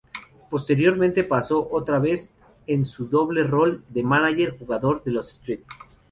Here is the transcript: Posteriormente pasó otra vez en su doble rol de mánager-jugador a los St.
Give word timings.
Posteriormente 0.49 1.23
pasó 1.23 1.67
otra 1.69 1.99
vez 1.99 2.31
en 2.65 2.87
su 2.87 3.05
doble 3.05 3.43
rol 3.43 3.83
de 3.89 4.01
mánager-jugador 4.01 5.03
a 5.05 5.09
los 5.11 5.29
St. 5.29 5.63